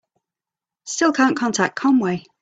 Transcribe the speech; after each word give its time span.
Still 0.83 1.13
can't 1.13 1.37
contact 1.37 1.75
Conway. 1.75 2.25